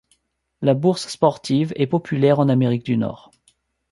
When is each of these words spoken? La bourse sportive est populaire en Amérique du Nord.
La 0.63 0.73
bourse 0.73 1.09
sportive 1.09 1.73
est 1.75 1.85
populaire 1.85 2.39
en 2.39 2.49
Amérique 2.49 2.83
du 2.87 2.97
Nord. 2.97 3.29